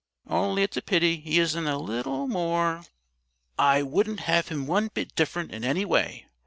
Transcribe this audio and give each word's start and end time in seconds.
Only 0.27 0.63
it's 0.63 0.77
a 0.77 0.81
pity 0.81 1.17
he 1.17 1.37
isn't 1.37 1.67
a 1.67 1.77
little 1.77 2.27
more" 2.27 2.85
"I 3.75 3.83
wouldn't 3.83 4.21
have 4.21 4.47
him 4.47 4.65
one 4.65 4.87
bit 4.91 5.13
different 5.13 5.51
in 5.51 5.63
any 5.63 5.85
way!" 5.85 6.25